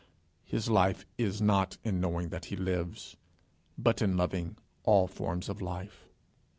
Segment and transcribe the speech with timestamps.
[0.43, 3.17] His life is not in knowing that he lives,
[3.77, 6.07] but in loving all forms of life.